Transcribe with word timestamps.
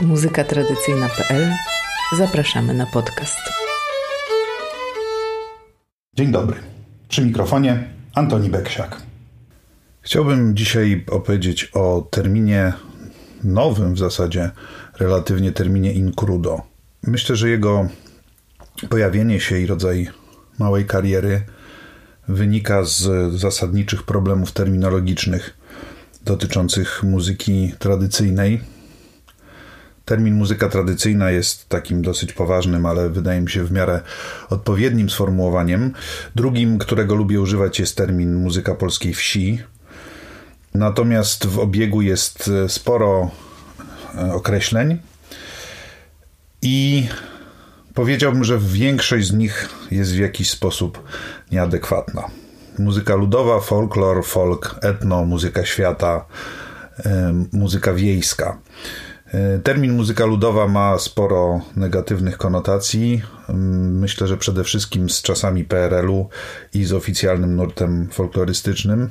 muzykatradycyjna.pl 0.00 1.52
Zapraszamy 2.16 2.74
na 2.74 2.86
podcast. 2.86 3.38
Dzień 6.14 6.32
dobry. 6.32 6.56
Przy 7.08 7.24
mikrofonie 7.24 7.88
Antoni 8.14 8.50
Beksiak. 8.50 9.02
Chciałbym 10.00 10.56
dzisiaj 10.56 11.04
opowiedzieć 11.10 11.64
o 11.64 12.08
terminie 12.10 12.72
nowym 13.44 13.94
w 13.94 13.98
zasadzie, 13.98 14.50
relatywnie 14.98 15.52
terminie 15.52 15.92
incrudo. 15.92 16.62
Myślę, 17.02 17.36
że 17.36 17.48
jego 17.48 17.88
pojawienie 18.88 19.40
się 19.40 19.58
i 19.58 19.66
rodzaj 19.66 20.08
małej 20.58 20.86
kariery 20.86 21.42
wynika 22.28 22.84
z 22.84 23.32
zasadniczych 23.34 24.02
problemów 24.02 24.52
terminologicznych 24.52 25.58
dotyczących 26.24 27.02
muzyki 27.02 27.72
tradycyjnej. 27.78 28.77
Termin 30.08 30.34
muzyka 30.34 30.68
tradycyjna 30.68 31.30
jest 31.30 31.68
takim 31.68 32.02
dosyć 32.02 32.32
poważnym, 32.32 32.86
ale 32.86 33.10
wydaje 33.10 33.40
mi 33.40 33.50
się 33.50 33.64
w 33.64 33.72
miarę 33.72 34.00
odpowiednim 34.50 35.10
sformułowaniem. 35.10 35.92
Drugim, 36.34 36.78
którego 36.78 37.14
lubię 37.14 37.40
używać, 37.40 37.80
jest 37.80 37.96
termin 37.96 38.34
muzyka 38.34 38.74
polskiej 38.74 39.14
wsi. 39.14 39.62
Natomiast 40.74 41.46
w 41.46 41.58
obiegu 41.58 42.02
jest 42.02 42.50
sporo 42.68 43.30
e, 44.14 44.32
określeń 44.32 44.98
i 46.62 47.08
powiedziałbym, 47.94 48.44
że 48.44 48.58
większość 48.58 49.26
z 49.26 49.32
nich 49.32 49.68
jest 49.90 50.12
w 50.12 50.18
jakiś 50.18 50.50
sposób 50.50 51.02
nieadekwatna. 51.52 52.24
Muzyka 52.78 53.14
ludowa, 53.14 53.60
folklor, 53.60 54.24
folk, 54.24 54.76
etno, 54.82 55.24
muzyka 55.24 55.64
świata, 55.64 56.24
muzyka 57.52 57.94
wiejska. 57.94 58.58
E, 59.34 59.58
termin 59.58 59.92
muzyka 59.92 60.26
ludowa 60.26 60.68
ma 60.68 60.98
sporo 60.98 61.60
negatywnych 61.76 62.38
konotacji. 62.38 63.22
Myślę, 63.48 64.26
że 64.26 64.36
przede 64.36 64.64
wszystkim 64.64 65.10
z 65.10 65.22
czasami 65.22 65.64
PRL-u 65.64 66.28
i 66.74 66.84
z 66.84 66.92
oficjalnym 66.92 67.56
nurtem 67.56 68.08
folklorystycznym, 68.12 69.10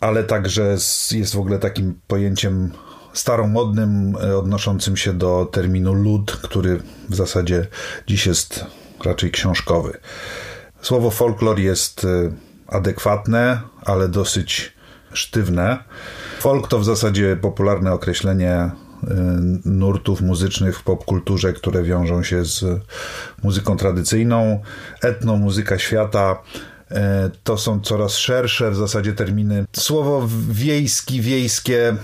ale 0.00 0.24
także 0.24 0.76
jest 1.12 1.34
w 1.34 1.38
ogóle 1.38 1.58
takim 1.58 2.00
pojęciem 2.06 2.72
staromodnym, 3.12 4.16
e, 4.16 4.36
odnoszącym 4.36 4.96
się 4.96 5.12
do 5.12 5.48
terminu 5.52 5.94
lud, 5.94 6.32
który 6.32 6.80
w 7.08 7.14
zasadzie 7.14 7.66
dziś 8.06 8.26
jest 8.26 8.64
raczej 9.04 9.30
książkowy. 9.30 9.98
Słowo 10.82 11.10
folklor 11.10 11.58
jest 11.58 12.04
e, 12.04 12.32
adekwatne, 12.66 13.60
ale 13.84 14.08
dosyć 14.08 14.72
sztywne. 15.12 15.78
Folk 16.40 16.68
to 16.68 16.78
w 16.78 16.84
zasadzie 16.84 17.36
popularne 17.36 17.92
określenie 17.92 18.70
nurtów 19.64 20.20
muzycznych 20.20 20.78
w 20.78 20.82
popkulturze, 20.82 21.52
które 21.52 21.82
wiążą 21.82 22.22
się 22.22 22.44
z 22.44 22.64
muzyką 23.42 23.76
tradycyjną. 23.76 24.62
Etno, 25.02 25.36
muzyka 25.36 25.78
świata 25.78 26.42
y, 26.90 26.94
to 27.44 27.58
są 27.58 27.80
coraz 27.80 28.16
szersze 28.16 28.70
w 28.70 28.76
zasadzie 28.76 29.12
terminy. 29.12 29.64
Słowo 29.76 30.28
wiejski, 30.50 31.20
wiejskie 31.20 31.96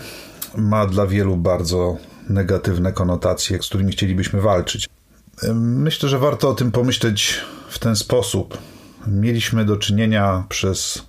ma 0.56 0.86
dla 0.86 1.06
wielu 1.06 1.36
bardzo 1.36 1.96
negatywne 2.28 2.92
konotacje, 2.92 3.62
z 3.62 3.66
którymi 3.66 3.92
chcielibyśmy 3.92 4.40
walczyć. 4.40 4.88
Y, 5.44 5.54
myślę, 5.54 6.08
że 6.08 6.18
warto 6.18 6.48
o 6.48 6.54
tym 6.54 6.72
pomyśleć 6.72 7.40
w 7.68 7.78
ten 7.78 7.96
sposób 7.96 8.58
mieliśmy 9.06 9.64
do 9.64 9.76
czynienia 9.76 10.44
przez 10.48 11.02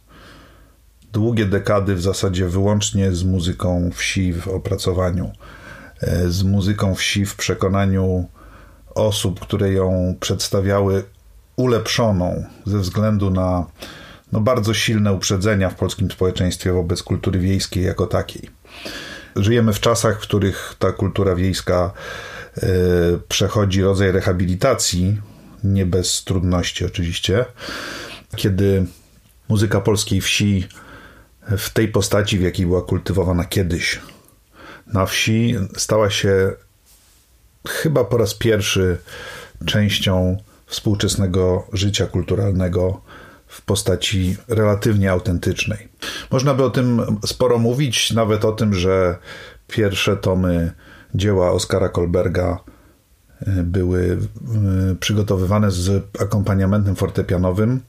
długie 1.13 1.45
dekady 1.45 1.95
w 1.95 2.01
zasadzie 2.01 2.45
wyłącznie 2.45 3.11
z 3.11 3.23
muzyką 3.23 3.89
wsi 3.93 4.33
w 4.33 4.47
opracowaniu, 4.47 5.31
z 6.27 6.43
muzyką 6.43 6.95
wsi 6.95 7.25
w 7.25 7.35
przekonaniu 7.35 8.27
osób, 8.95 9.39
które 9.39 9.73
ją 9.73 10.15
przedstawiały 10.19 11.03
ulepszoną 11.55 12.45
ze 12.65 12.79
względu 12.79 13.29
na 13.29 13.65
no, 14.31 14.39
bardzo 14.39 14.73
silne 14.73 15.13
uprzedzenia 15.13 15.69
w 15.69 15.75
polskim 15.75 16.11
społeczeństwie 16.11 16.73
wobec 16.73 17.03
kultury 17.03 17.39
wiejskiej 17.39 17.83
jako 17.83 18.07
takiej. 18.07 18.49
Żyjemy 19.35 19.73
w 19.73 19.79
czasach, 19.79 20.19
w 20.19 20.21
których 20.21 20.75
ta 20.79 20.91
kultura 20.91 21.35
wiejska 21.35 21.91
y, 22.57 22.63
przechodzi 23.27 23.81
rodzaj 23.81 24.11
rehabilitacji, 24.11 25.21
nie 25.63 25.85
bez 25.85 26.23
trudności 26.23 26.85
oczywiście, 26.85 27.45
kiedy 28.35 28.85
muzyka 29.49 29.81
polskiej 29.81 30.21
wsi 30.21 30.67
w 31.57 31.69
tej 31.69 31.87
postaci, 31.87 32.37
w 32.37 32.41
jakiej 32.41 32.65
była 32.65 32.81
kultywowana 32.81 33.45
kiedyś 33.45 33.99
na 34.87 35.05
wsi, 35.05 35.55
stała 35.77 36.09
się 36.09 36.51
chyba 37.67 38.03
po 38.03 38.17
raz 38.17 38.33
pierwszy 38.33 38.97
częścią 39.65 40.37
współczesnego 40.65 41.67
życia 41.73 42.07
kulturalnego 42.07 43.01
w 43.47 43.61
postaci 43.61 44.37
relatywnie 44.47 45.11
autentycznej. 45.11 45.87
Można 46.31 46.53
by 46.53 46.63
o 46.63 46.69
tym 46.69 47.01
sporo 47.25 47.57
mówić, 47.57 48.11
nawet 48.11 48.45
o 48.45 48.51
tym, 48.51 48.73
że 48.73 49.17
pierwsze 49.67 50.17
tomy 50.17 50.71
dzieła 51.15 51.51
Oskara 51.51 51.89
Kolberga 51.89 52.59
były 53.47 54.17
e, 54.91 54.95
przygotowywane 54.95 55.71
z 55.71 56.03
akompaniamentem 56.19 56.95
fortepianowym, 56.95 57.81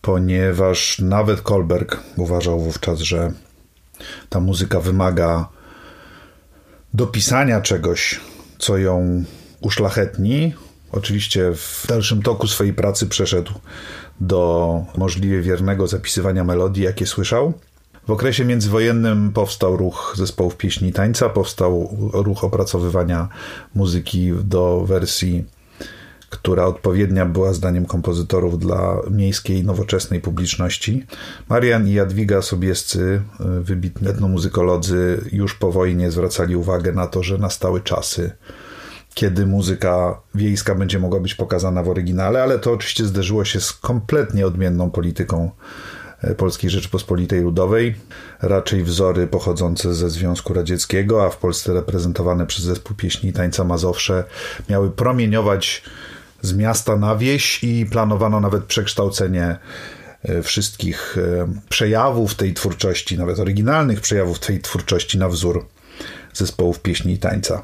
ponieważ 0.00 0.98
nawet 0.98 1.40
Kolberg 1.40 2.00
uważał 2.16 2.60
wówczas, 2.60 2.98
że 2.98 3.32
ta 4.28 4.40
muzyka 4.40 4.80
wymaga 4.80 5.48
dopisania 6.94 7.60
czegoś, 7.60 8.20
co 8.58 8.78
ją 8.78 9.24
uszlachetni. 9.60 10.54
Oczywiście 10.92 11.52
w 11.54 11.84
dalszym 11.88 12.22
toku 12.22 12.46
swojej 12.46 12.74
pracy 12.74 13.06
przeszedł 13.06 13.52
do 14.20 14.84
możliwie 14.96 15.40
wiernego 15.40 15.86
zapisywania 15.86 16.44
melodii, 16.44 16.84
jakie 16.84 17.06
słyszał. 17.06 17.52
W 18.06 18.10
okresie 18.10 18.44
międzywojennym 18.44 19.32
powstał 19.32 19.76
ruch 19.76 20.14
zespołów 20.16 20.56
pieśni 20.56 20.88
i 20.88 20.92
tańca, 20.92 21.28
powstał 21.28 21.96
ruch 22.12 22.44
opracowywania 22.44 23.28
muzyki 23.74 24.32
do 24.44 24.84
wersji, 24.86 25.44
która 26.32 26.64
odpowiednia 26.64 27.26
była 27.26 27.52
zdaniem 27.52 27.86
kompozytorów 27.86 28.58
dla 28.58 28.96
miejskiej, 29.10 29.64
nowoczesnej 29.64 30.20
publiczności. 30.20 31.06
Marian 31.48 31.88
i 31.88 31.92
Jadwiga 31.92 32.42
Sobiescy, 32.42 33.22
wybitni 33.40 34.08
etnomuzykolodzy, 34.08 35.24
już 35.32 35.54
po 35.54 35.72
wojnie 35.72 36.10
zwracali 36.10 36.56
uwagę 36.56 36.92
na 36.92 37.06
to, 37.06 37.22
że 37.22 37.38
nastały 37.38 37.80
czasy, 37.80 38.30
kiedy 39.14 39.46
muzyka 39.46 40.20
wiejska 40.34 40.74
będzie 40.74 40.98
mogła 40.98 41.20
być 41.20 41.34
pokazana 41.34 41.82
w 41.82 41.88
oryginale, 41.88 42.42
ale 42.42 42.58
to 42.58 42.72
oczywiście 42.72 43.04
zderzyło 43.04 43.44
się 43.44 43.60
z 43.60 43.72
kompletnie 43.72 44.46
odmienną 44.46 44.90
polityką 44.90 45.50
Polskiej 46.36 46.70
Rzeczypospolitej 46.70 47.40
Ludowej, 47.40 47.94
raczej 48.42 48.84
wzory 48.84 49.26
pochodzące 49.26 49.94
ze 49.94 50.10
Związku 50.10 50.54
Radzieckiego, 50.54 51.24
a 51.24 51.30
w 51.30 51.36
Polsce 51.36 51.74
reprezentowane 51.74 52.46
przez 52.46 52.64
zespół 52.64 52.96
pieśni 52.96 53.30
i 53.30 53.32
tańca 53.32 53.64
Mazowsze, 53.64 54.24
miały 54.68 54.90
promieniować 54.90 55.82
z 56.42 56.52
miasta 56.52 56.96
na 56.96 57.16
wieś 57.16 57.64
i 57.64 57.86
planowano 57.86 58.40
nawet 58.40 58.64
przekształcenie 58.64 59.56
e, 60.22 60.42
wszystkich 60.42 61.18
e, 61.18 61.48
przejawów 61.68 62.34
tej 62.34 62.54
twórczości, 62.54 63.18
nawet 63.18 63.38
oryginalnych 63.38 64.00
przejawów 64.00 64.38
tej 64.38 64.60
twórczości 64.60 65.18
na 65.18 65.28
wzór 65.28 65.66
zespołów 66.32 66.80
pieśni 66.80 67.12
i 67.12 67.18
tańca. 67.18 67.62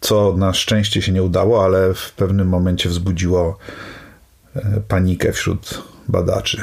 Co 0.00 0.34
na 0.36 0.54
szczęście 0.54 1.02
się 1.02 1.12
nie 1.12 1.22
udało, 1.22 1.64
ale 1.64 1.94
w 1.94 2.12
pewnym 2.12 2.48
momencie 2.48 2.88
wzbudziło 2.88 3.58
e, 4.56 4.80
panikę 4.88 5.32
wśród 5.32 5.82
badaczy. 6.08 6.62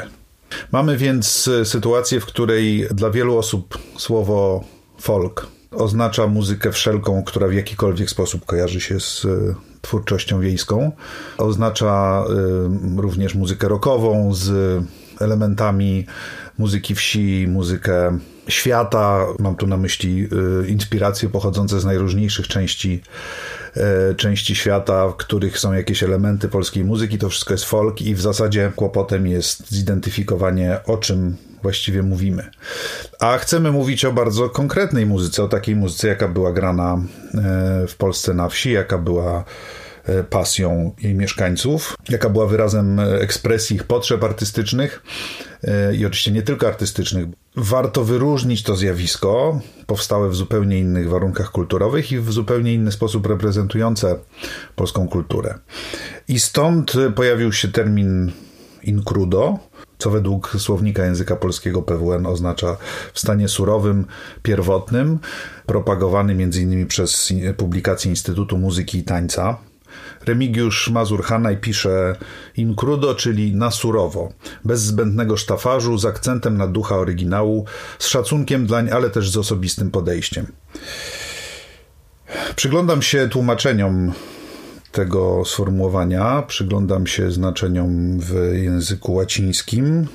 Mamy 0.72 0.96
więc 0.96 1.50
sytuację, 1.64 2.20
w 2.20 2.26
której 2.26 2.88
dla 2.94 3.10
wielu 3.10 3.38
osób 3.38 3.78
słowo 3.98 4.64
folk 5.00 5.46
oznacza 5.70 6.26
muzykę 6.26 6.72
wszelką, 6.72 7.22
która 7.22 7.48
w 7.48 7.52
jakikolwiek 7.52 8.10
sposób 8.10 8.46
kojarzy 8.46 8.80
się 8.80 9.00
z 9.00 9.24
e, 9.24 9.54
twórczością 9.82 10.40
wiejską. 10.40 10.92
Oznacza 11.38 12.24
e, 12.96 13.00
również 13.02 13.34
muzykę 13.34 13.68
rockową 13.68 14.34
z 14.34 14.82
elementami 15.20 16.06
muzyki 16.58 16.94
wsi, 16.94 17.46
muzykę 17.48 18.18
świata. 18.48 19.26
Mam 19.38 19.56
tu 19.56 19.66
na 19.66 19.76
myśli 19.76 20.28
inspiracje 20.68 21.28
pochodzące 21.28 21.80
z 21.80 21.84
najróżniejszych 21.84 22.48
części 22.48 23.02
E, 23.76 24.14
części 24.14 24.54
świata, 24.54 25.08
w 25.08 25.16
których 25.16 25.58
są 25.58 25.72
jakieś 25.72 26.02
elementy 26.02 26.48
polskiej 26.48 26.84
muzyki, 26.84 27.18
to 27.18 27.28
wszystko 27.28 27.54
jest 27.54 27.64
folk 27.64 28.02
i 28.02 28.14
w 28.14 28.20
zasadzie 28.20 28.72
kłopotem 28.76 29.26
jest 29.26 29.70
zidentyfikowanie, 29.70 30.78
o 30.86 30.96
czym 30.96 31.36
właściwie 31.62 32.02
mówimy. 32.02 32.50
A 33.20 33.38
chcemy 33.38 33.72
mówić 33.72 34.04
o 34.04 34.12
bardzo 34.12 34.50
konkretnej 34.50 35.06
muzyce, 35.06 35.44
o 35.44 35.48
takiej 35.48 35.76
muzyce, 35.76 36.08
jaka 36.08 36.28
była 36.28 36.52
grana 36.52 36.94
e, 36.94 37.86
w 37.88 37.96
Polsce 37.96 38.34
na 38.34 38.48
wsi, 38.48 38.72
jaka 38.72 38.98
była 38.98 39.44
e, 40.04 40.24
pasją 40.24 40.94
jej 41.02 41.14
mieszkańców, 41.14 41.96
jaka 42.08 42.28
była 42.30 42.46
wyrazem 42.46 43.00
ekspresji 43.00 43.76
ich 43.76 43.84
potrzeb 43.84 44.24
artystycznych 44.24 45.02
e, 45.64 45.94
i 45.94 46.06
oczywiście 46.06 46.32
nie 46.32 46.42
tylko 46.42 46.68
artystycznych. 46.68 47.26
Warto 47.56 48.04
wyróżnić 48.04 48.62
to 48.62 48.76
zjawisko, 48.76 49.60
powstałe 49.86 50.28
w 50.28 50.36
zupełnie 50.36 50.78
innych 50.78 51.08
warunkach 51.08 51.50
kulturowych 51.50 52.12
i 52.12 52.18
w 52.18 52.32
zupełnie 52.32 52.74
inny 52.74 52.92
sposób 52.92 53.26
reprezentujące 53.26 54.16
polską 54.76 55.08
kulturę. 55.08 55.58
I 56.28 56.40
stąd 56.40 56.92
pojawił 57.14 57.52
się 57.52 57.68
termin 57.68 58.32
incrudo, 58.82 59.58
co 59.98 60.10
według 60.10 60.56
słownika 60.58 61.04
języka 61.04 61.36
polskiego 61.36 61.82
PWN 61.82 62.26
oznacza 62.26 62.76
w 63.12 63.20
stanie 63.20 63.48
surowym, 63.48 64.06
pierwotnym, 64.42 65.18
propagowany 65.66 66.32
m.in. 66.32 66.86
przez 66.86 67.32
publikację 67.56 68.10
Instytutu 68.10 68.58
Muzyki 68.58 68.98
i 68.98 69.04
Tańca. 69.04 69.58
Remigiusz 70.26 70.90
Mazur-Hanaj 70.90 71.56
pisze 71.56 72.16
in 72.56 72.74
crudo, 72.74 73.14
czyli 73.14 73.54
na 73.54 73.70
surowo, 73.70 74.32
bez 74.64 74.82
zbędnego 74.82 75.36
sztafarzu, 75.36 75.98
z 75.98 76.04
akcentem 76.04 76.56
na 76.56 76.66
ducha 76.66 76.96
oryginału, 76.96 77.64
z 77.98 78.06
szacunkiem 78.06 78.66
dlań, 78.66 78.90
ale 78.90 79.10
też 79.10 79.30
z 79.30 79.36
osobistym 79.36 79.90
podejściem. 79.90 80.46
Przyglądam 82.56 83.02
się 83.02 83.28
tłumaczeniom 83.28 84.12
tego 84.92 85.44
sformułowania. 85.44 86.42
Przyglądam 86.42 87.06
się 87.06 87.30
znaczeniom 87.30 88.20
w 88.20 88.34
języku 88.52 89.14
łacińskim. 89.14 90.06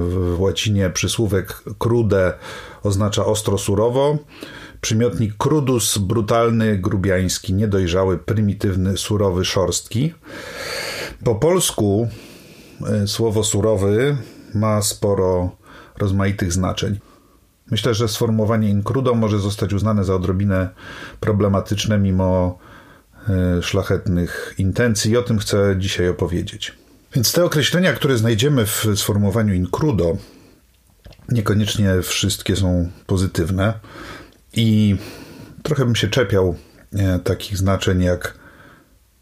W 0.00 0.36
łacinie 0.38 0.90
przysłówek 0.90 1.62
krude 1.78 2.34
oznacza 2.82 3.24
ostro 3.24 3.58
surowo. 3.58 4.18
Przymiotnik 4.80 5.34
crudus 5.38 5.98
brutalny, 5.98 6.78
grubiański, 6.78 7.54
niedojrzały, 7.54 8.18
prymitywny, 8.18 8.96
surowy, 8.96 9.44
szorstki. 9.44 10.14
Po 11.24 11.34
polsku 11.34 12.08
e, 12.86 13.06
słowo 13.06 13.44
surowy 13.44 14.16
ma 14.54 14.82
sporo 14.82 15.50
rozmaitych 15.98 16.52
znaczeń. 16.52 16.98
Myślę, 17.70 17.94
że 17.94 18.08
sformułowanie 18.08 18.68
incrudo 18.68 19.14
może 19.14 19.38
zostać 19.38 19.72
uznane 19.72 20.04
za 20.04 20.14
odrobinę 20.14 20.68
problematyczne, 21.20 21.98
mimo 21.98 22.58
szlachetnych 23.62 24.54
intencji 24.58 25.10
i 25.10 25.16
o 25.16 25.22
tym 25.22 25.38
chcę 25.38 25.74
dzisiaj 25.78 26.08
opowiedzieć. 26.08 26.74
Więc 27.14 27.32
te 27.32 27.44
określenia, 27.44 27.92
które 27.92 28.18
znajdziemy 28.18 28.66
w 28.66 28.86
sformułowaniu 28.96 29.54
incrudo, 29.54 30.16
niekoniecznie 31.28 32.02
wszystkie 32.02 32.56
są 32.56 32.90
pozytywne 33.06 33.74
i 34.52 34.96
trochę 35.62 35.84
bym 35.84 35.96
się 35.96 36.08
czepiał 36.08 36.56
e, 36.92 37.18
takich 37.18 37.58
znaczeń 37.58 38.02
jak 38.02 38.38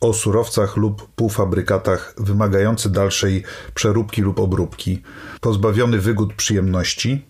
o 0.00 0.12
surowcach 0.12 0.76
lub 0.76 1.14
półfabrykatach 1.14 2.14
wymagający 2.18 2.90
dalszej 2.90 3.42
przeróbki 3.74 4.22
lub 4.22 4.40
obróbki, 4.40 5.02
pozbawiony 5.40 5.98
wygód 5.98 6.34
przyjemności, 6.34 7.26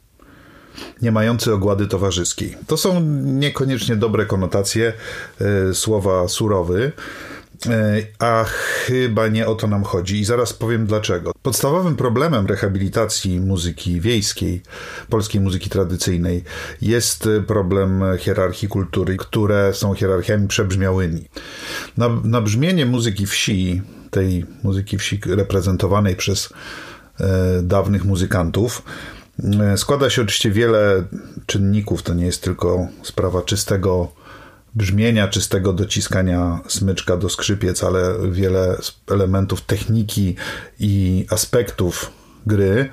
nie 1.03 1.13
mający 1.13 1.55
ogłady 1.55 1.87
towarzyskiej. 1.87 2.57
To 2.67 2.77
są 2.77 3.01
niekoniecznie 3.25 3.97
dobre 3.97 4.27
konotacje 4.27 4.93
e, 5.41 5.75
słowa 5.75 6.29
surowy. 6.29 6.93
E, 7.67 8.03
a 8.19 8.45
chyba 8.45 9.29
nie 9.29 9.47
o 9.47 9.55
to 9.55 9.67
nam 9.67 9.85
chodzi 9.85 10.21
i 10.21 10.25
zaraz 10.25 10.53
powiem 10.53 10.87
dlaczego. 10.87 11.33
Podstawowym 11.43 11.97
problemem 11.97 12.47
rehabilitacji 12.47 13.41
muzyki 13.41 14.01
wiejskiej, 14.01 14.63
polskiej 15.11 15.41
muzyki 15.41 15.71
tradycyjnej, 15.71 16.45
jest 16.83 17.29
problem 17.47 18.05
hierarchii 18.19 18.69
kultury, 18.69 19.17
które 19.17 19.75
są 19.75 19.95
hierarchiami 19.95 20.49
przebrzmiałymi. 20.49 21.29
Na, 21.97 22.09
na 22.25 22.41
brzmienie 22.41 22.87
muzyki 22.87 23.27
wsi, 23.27 23.83
tej 24.11 24.47
muzyki 24.63 24.99
wsi 24.99 25.21
reprezentowanej 25.27 26.17
przez 26.17 26.53
e, 27.21 27.63
dawnych 27.63 28.05
muzykantów, 28.05 28.83
składa 29.77 30.11
się 30.11 30.23
oczywiście 30.23 30.51
wiele 30.51 31.05
czynników. 31.47 32.03
To 32.03 32.15
nie 32.15 32.27
jest 32.27 32.43
tylko 32.43 32.89
sprawa 33.03 33.43
czystego 33.43 34.13
brzmienia, 34.75 35.29
czystego 35.29 35.73
dociskania 35.73 36.61
smyczka 36.69 37.17
do 37.17 37.29
skrzypiec, 37.29 37.85
ale 37.85 38.15
wiele 38.31 38.77
elementów 39.11 39.61
techniki 39.61 40.37
i 40.79 41.27
aspektów 41.31 42.11
gry. 42.47 42.89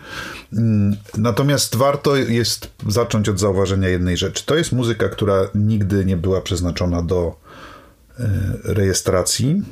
Mm, 0.53 0.95
natomiast 1.17 1.75
warto 1.75 2.15
jest 2.15 2.69
zacząć 2.87 3.29
od 3.29 3.39
zauważenia 3.39 3.89
jednej 3.89 4.17
rzeczy. 4.17 4.45
To 4.45 4.55
jest 4.55 4.71
muzyka, 4.71 5.09
która 5.09 5.47
nigdy 5.55 6.05
nie 6.05 6.17
była 6.17 6.41
przeznaczona 6.41 7.01
do 7.01 7.35
e, 8.19 8.29
rejestracji 8.63 9.63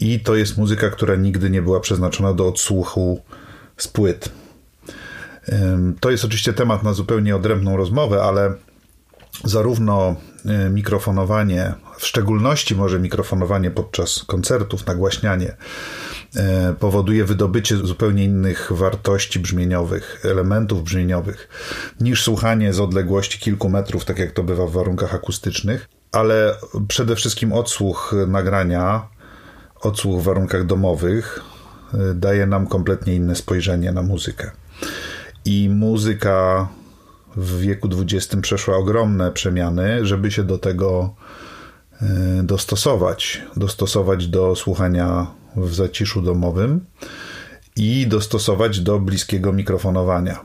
i 0.00 0.20
to 0.20 0.34
jest 0.34 0.56
muzyka, 0.56 0.90
która 0.90 1.16
nigdy 1.16 1.50
nie 1.50 1.62
była 1.62 1.80
przeznaczona 1.80 2.34
do 2.34 2.48
odsłuchu 2.48 3.20
z 3.76 3.88
płyt. 3.88 4.28
To 6.00 6.10
jest 6.10 6.24
oczywiście 6.24 6.52
temat 6.52 6.82
na 6.82 6.92
zupełnie 6.92 7.36
odrębną 7.36 7.76
rozmowę, 7.76 8.22
ale 8.22 8.54
zarówno 9.44 10.16
e, 10.46 10.70
mikrofonowanie, 10.70 11.74
w 11.98 12.06
szczególności 12.06 12.74
może 12.74 13.00
mikrofonowanie 13.00 13.70
podczas 13.70 14.24
koncertów, 14.24 14.86
nagłaśnianie, 14.86 15.56
e, 16.36 16.74
powoduje 16.78 17.24
wydobycie 17.24 17.76
zupełnie 17.76 18.24
innych 18.24 18.72
wartości 18.74 19.38
brzmieniowych, 19.38 20.20
elementów 20.24 20.82
brzmieniowych, 20.82 21.48
niż 22.00 22.22
słuchanie 22.22 22.72
z 22.72 22.80
odległości 22.80 23.38
kilku 23.38 23.68
metrów, 23.68 24.04
tak 24.04 24.18
jak 24.18 24.32
to 24.32 24.42
bywa 24.42 24.66
w 24.66 24.72
warunkach 24.72 25.14
akustycznych, 25.14 25.88
ale 26.12 26.54
przede 26.88 27.16
wszystkim 27.16 27.52
odsłuch 27.52 28.14
nagrania, 28.26 29.08
odsłuch 29.80 30.20
w 30.20 30.24
warunkach 30.24 30.66
domowych 30.66 31.40
e, 31.94 32.14
daje 32.14 32.46
nam 32.46 32.66
kompletnie 32.66 33.14
inne 33.14 33.34
spojrzenie 33.34 33.92
na 33.92 34.02
muzykę 34.02 34.50
i 35.44 35.68
muzyka 35.68 36.68
w 37.36 37.60
wieku 37.60 37.88
XX 38.00 38.42
przeszła 38.42 38.76
ogromne 38.76 39.32
przemiany, 39.32 40.06
żeby 40.06 40.30
się 40.30 40.44
do 40.44 40.58
tego 40.58 41.14
e, 42.02 42.42
dostosować. 42.42 43.42
Dostosować 43.56 44.26
do 44.26 44.56
słuchania 44.56 45.26
w 45.56 45.74
zaciszu 45.74 46.22
domowym 46.22 46.84
i 47.76 48.06
dostosować 48.06 48.80
do 48.80 48.98
bliskiego 48.98 49.52
mikrofonowania. 49.52 50.40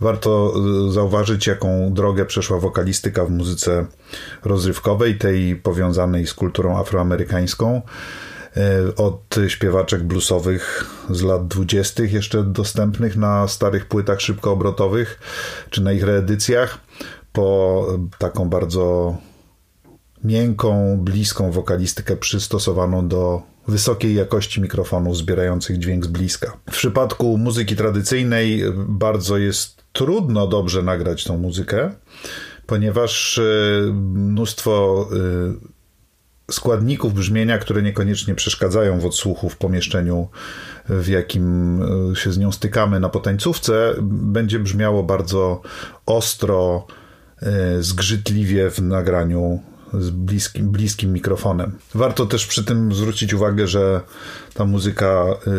Warto 0.00 0.54
e, 0.88 0.92
zauważyć, 0.92 1.46
jaką 1.46 1.92
drogę 1.94 2.26
przeszła 2.26 2.58
wokalistyka 2.58 3.24
w 3.24 3.30
muzyce 3.30 3.86
rozrywkowej, 4.44 5.18
tej 5.18 5.56
powiązanej 5.56 6.26
z 6.26 6.34
kulturą 6.34 6.78
afroamerykańską 6.78 7.82
od 8.96 9.36
śpiewaczek 9.48 10.04
bluesowych 10.04 10.84
z 11.10 11.22
lat 11.22 11.48
dwudziestych, 11.48 12.12
jeszcze 12.12 12.42
dostępnych 12.42 13.16
na 13.16 13.48
starych 13.48 13.86
płytach 13.86 14.20
szybkoobrotowych, 14.20 15.18
czy 15.70 15.82
na 15.82 15.92
ich 15.92 16.02
reedycjach, 16.02 16.78
po 17.32 17.86
taką 18.18 18.48
bardzo 18.48 19.16
miękką, 20.24 20.98
bliską 21.00 21.50
wokalistykę 21.50 22.16
przystosowaną 22.16 23.08
do 23.08 23.42
wysokiej 23.68 24.14
jakości 24.14 24.60
mikrofonów 24.60 25.16
zbierających 25.16 25.78
dźwięk 25.78 26.04
z 26.04 26.08
bliska. 26.08 26.56
W 26.70 26.72
przypadku 26.72 27.38
muzyki 27.38 27.76
tradycyjnej 27.76 28.62
bardzo 28.76 29.38
jest 29.38 29.84
trudno 29.92 30.46
dobrze 30.46 30.82
nagrać 30.82 31.24
tą 31.24 31.38
muzykę, 31.38 31.90
ponieważ 32.66 33.38
e, 33.38 33.42
mnóstwo 33.92 35.06
e, 35.12 35.75
składników 36.50 37.14
brzmienia, 37.14 37.58
które 37.58 37.82
niekoniecznie 37.82 38.34
przeszkadzają 38.34 39.00
w 39.00 39.06
odsłuchu 39.06 39.48
w 39.48 39.56
pomieszczeniu, 39.56 40.28
w 40.88 41.08
jakim 41.08 41.82
e, 42.12 42.16
się 42.16 42.32
z 42.32 42.38
nią 42.38 42.52
stykamy 42.52 43.00
na 43.00 43.08
potańcówce, 43.08 43.94
będzie 44.02 44.58
brzmiało 44.58 45.02
bardzo 45.02 45.60
ostro, 46.06 46.86
e, 47.42 47.82
zgrzytliwie 47.82 48.70
w 48.70 48.78
nagraniu 48.82 49.60
z 49.92 50.10
bliskim, 50.10 50.70
bliskim 50.70 51.12
mikrofonem. 51.12 51.78
Warto 51.94 52.26
też 52.26 52.46
przy 52.46 52.64
tym 52.64 52.94
zwrócić 52.94 53.34
uwagę, 53.34 53.66
że 53.66 54.00
ta 54.54 54.64
muzyka 54.64 55.24
y, 55.24 55.50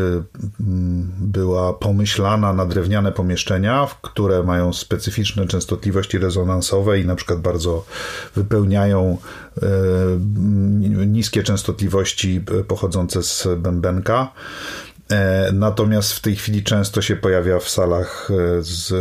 mm, 0.60 1.12
była 1.20 1.74
pomyślana 1.74 2.54
na 2.54 2.66
drewniane 2.66 3.12
pomieszczenia, 3.12 3.88
które 4.02 4.44
mają 4.44 4.74
specyficzne 4.74 5.48
częstotliwości 5.48 6.18
rezonansowe 6.18 7.00
i 7.00 7.06
na 7.06 7.16
przykład 7.16 7.42
bardzo 7.42 7.86
wypełniają 8.36 9.18
y, 9.58 9.62
niskie 11.08 11.44
częstotliwości 11.44 12.42
pochodzące 12.68 13.24
z 13.24 13.48
bębenka. 13.58 14.32
E, 15.12 15.52
natomiast 15.54 16.14
w 16.14 16.20
tej 16.20 16.36
chwili 16.36 16.64
często 16.64 17.02
się 17.02 17.16
pojawia 17.16 17.60
w 17.60 17.70
salach 17.70 18.30
e, 18.32 18.64
z, 18.64 18.94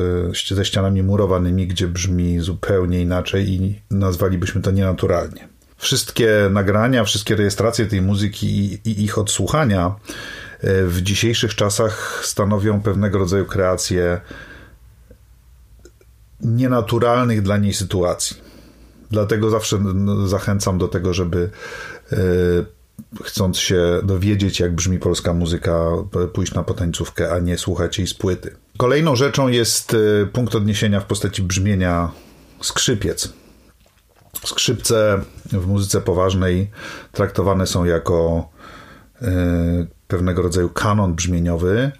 ze 0.49 0.65
ścianami 0.65 1.03
murowanymi, 1.03 1.67
gdzie 1.67 1.89
brzmi 1.89 2.41
zupełnie 2.41 3.01
inaczej 3.01 3.49
i 3.49 3.81
nazwalibyśmy 3.91 4.63
to 4.63 4.71
nienaturalnie. 4.71 5.49
Wszystkie 5.77 6.31
nagrania, 6.51 7.05
wszystkie 7.05 7.37
rejestracje 7.37 7.87
tej 7.87 8.03
muzyki 8.03 8.47
i, 8.47 8.91
i 8.91 9.05
ich 9.05 9.19
odsłuchania 9.19 9.87
e, 10.61 10.85
w 10.85 11.03
dzisiejszych 11.03 11.55
czasach 11.55 12.21
stanowią 12.25 12.81
pewnego 12.81 13.19
rodzaju 13.19 13.45
kreacje 13.47 14.21
nienaturalnych 16.41 17.43
dla 17.43 17.57
niej 17.57 17.75
sytuacji. 17.75 18.37
Dlatego 19.11 19.51
zawsze 19.51 19.79
zachęcam 20.27 20.79
do 20.79 20.89
tego, 20.89 21.15
żeby 21.15 21.51
chcąc 23.25 23.59
się 23.59 24.01
dowiedzieć, 24.03 24.61
jak 24.61 24.75
brzmi 24.75 24.99
polska 24.99 25.33
muzyka, 25.33 25.91
pójść 26.33 26.55
na 26.55 26.63
potańcówkę, 26.63 27.33
a 27.33 27.39
nie 27.39 27.59
słuchać 27.59 27.99
jej 27.99 28.07
z 28.07 28.15
płyty. 28.15 28.57
Kolejną 28.79 29.17
rzeczą 29.17 29.49
jest 29.49 29.95
y, 29.95 30.29
punkt 30.33 30.55
odniesienia 30.55 31.01
w 31.01 31.05
postaci 31.05 31.43
brzmienia 31.43 32.11
skrzypiec. 32.61 33.33
Skrzypce 34.45 35.21
w 35.45 35.67
muzyce 35.67 36.01
poważnej 36.01 36.71
traktowane 37.13 37.67
są 37.67 37.85
jako 37.85 38.49
y, 39.23 39.27
pewnego 40.09 40.43
rodzaju 40.43 40.69
kanon 40.69 41.15
brzmieniowy, 41.15 41.93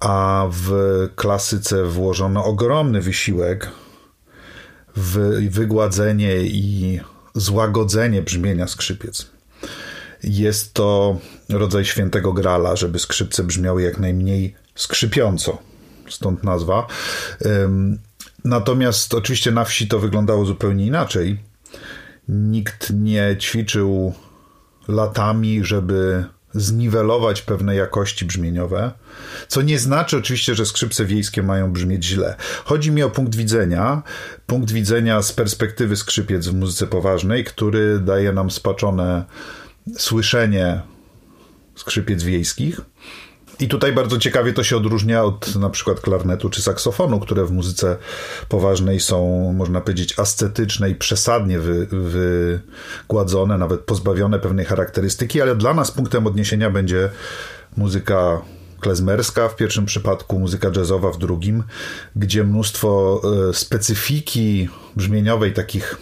a 0.00 0.46
w 0.50 0.70
klasyce 1.16 1.84
włożono 1.84 2.44
ogromny 2.44 3.00
wysiłek 3.00 3.70
w 4.96 5.18
wygładzenie 5.50 6.36
i 6.42 7.00
złagodzenie 7.34 8.22
brzmienia 8.22 8.66
skrzypiec. 8.66 9.35
Jest 10.22 10.74
to 10.74 11.18
rodzaj 11.48 11.84
świętego 11.84 12.32
grala, 12.32 12.76
żeby 12.76 12.98
skrzypce 12.98 13.44
brzmiały 13.44 13.82
jak 13.82 13.98
najmniej 13.98 14.54
skrzypiąco. 14.74 15.58
Stąd 16.10 16.44
nazwa. 16.44 16.86
Natomiast 18.44 19.14
oczywiście 19.14 19.50
na 19.50 19.64
wsi 19.64 19.88
to 19.88 19.98
wyglądało 19.98 20.44
zupełnie 20.44 20.86
inaczej. 20.86 21.38
Nikt 22.28 22.90
nie 22.90 23.36
ćwiczył 23.40 24.14
latami, 24.88 25.64
żeby 25.64 26.24
zniwelować 26.54 27.42
pewne 27.42 27.74
jakości 27.74 28.24
brzmieniowe, 28.24 28.92
co 29.48 29.62
nie 29.62 29.78
znaczy 29.78 30.16
oczywiście, 30.16 30.54
że 30.54 30.66
skrzypce 30.66 31.04
wiejskie 31.04 31.42
mają 31.42 31.72
brzmieć 31.72 32.04
źle. 32.04 32.36
Chodzi 32.64 32.90
mi 32.90 33.02
o 33.02 33.10
punkt 33.10 33.34
widzenia, 33.34 34.02
punkt 34.46 34.70
widzenia 34.70 35.22
z 35.22 35.32
perspektywy 35.32 35.96
skrzypiec 35.96 36.46
w 36.46 36.54
muzyce 36.54 36.86
poważnej, 36.86 37.44
który 37.44 37.98
daje 37.98 38.32
nam 38.32 38.50
spaczone 38.50 39.24
słyszenie 39.98 40.80
skrzypiec 41.74 42.22
wiejskich. 42.22 42.80
I 43.60 43.68
tutaj 43.68 43.92
bardzo 43.92 44.18
ciekawie 44.18 44.52
to 44.52 44.64
się 44.64 44.76
odróżnia 44.76 45.24
od 45.24 45.56
na 45.56 45.70
przykład 45.70 46.00
klarnetu 46.00 46.50
czy 46.50 46.62
saksofonu, 46.62 47.20
które 47.20 47.44
w 47.44 47.50
muzyce 47.50 47.96
poważnej 48.48 49.00
są, 49.00 49.52
można 49.52 49.80
powiedzieć, 49.80 50.18
ascetyczne 50.18 50.90
i 50.90 50.94
przesadnie 50.94 51.58
wy, 51.58 51.86
wygładzone, 51.90 53.58
nawet 53.58 53.80
pozbawione 53.80 54.38
pewnej 54.38 54.64
charakterystyki, 54.64 55.40
ale 55.40 55.56
dla 55.56 55.74
nas 55.74 55.90
punktem 55.90 56.26
odniesienia 56.26 56.70
będzie 56.70 57.10
muzyka 57.76 58.42
klezmerska 58.80 59.48
w 59.48 59.56
pierwszym 59.56 59.86
przypadku, 59.86 60.38
muzyka 60.38 60.70
jazzowa 60.76 61.12
w 61.12 61.18
drugim, 61.18 61.62
gdzie 62.16 62.44
mnóstwo 62.44 63.20
e, 63.48 63.54
specyfiki 63.54 64.68
brzmieniowej, 64.96 65.52
takich 65.52 65.98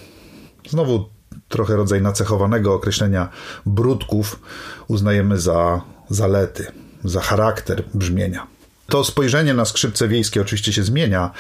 znowu 0.69 1.14
trochę 1.49 1.77
rodzaj 1.77 2.03
nacechowanego 2.03 2.75
określenia 2.75 3.29
brudków 3.67 4.41
uznajemy 4.89 5.41
za 5.41 5.81
zalety, 6.11 6.67
za 7.05 7.21
charakter 7.21 7.85
brzmienia. 7.95 8.55
To 8.89 9.05
spojrzenie 9.05 9.55
na 9.55 9.65
skrzypce 9.65 10.09
wiejskie 10.09 10.41
oczywiście 10.41 10.73
się 10.73 10.83
zmienia. 10.83 11.31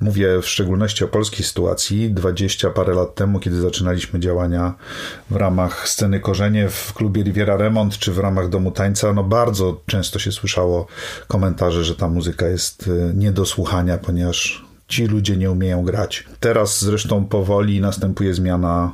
Mówię 0.00 0.42
w 0.42 0.48
szczególności 0.48 1.04
o 1.04 1.08
polskiej 1.08 1.46
sytuacji. 1.46 2.10
Dwadzieścia 2.10 2.70
parę 2.70 2.94
lat 2.94 3.14
temu, 3.14 3.40
kiedy 3.40 3.60
zaczynaliśmy 3.60 4.20
działania 4.20 4.74
w 5.30 5.36
ramach 5.36 5.88
sceny 5.88 6.20
Korzenie 6.20 6.68
w 6.68 6.92
klubie 6.92 7.22
Riviera 7.22 7.56
Remont 7.56 7.98
czy 7.98 8.12
w 8.12 8.18
ramach 8.18 8.48
Domu 8.48 8.70
Tańca, 8.70 9.12
no 9.12 9.24
bardzo 9.24 9.80
często 9.86 10.18
się 10.18 10.32
słyszało 10.32 10.86
komentarze, 11.28 11.84
że 11.84 11.96
ta 11.96 12.08
muzyka 12.08 12.48
jest 12.48 12.86
y, 12.86 13.12
nie 13.14 13.32
do 13.32 13.46
słuchania, 13.46 13.98
ponieważ 13.98 14.64
ci 14.88 15.06
ludzie 15.06 15.36
nie 15.36 15.50
umieją 15.50 15.84
grać. 15.84 16.24
Teraz 16.40 16.84
zresztą 16.84 17.24
powoli 17.24 17.80
następuje 17.80 18.34
zmiana 18.34 18.92